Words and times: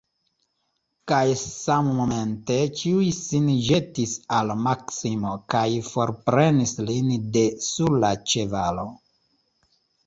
Kaj 1.11 1.27
sammomente 1.41 2.57
ĉiuj 2.79 3.09
sin 3.19 3.51
ĵetis 3.67 4.17
al 4.39 4.55
Maksimo 4.65 5.35
kaj 5.57 5.65
forprenis 5.93 6.75
lin 6.91 7.17
de 7.39 7.49
sur 7.71 7.97
la 8.07 8.15
ĉevalo. 8.35 8.93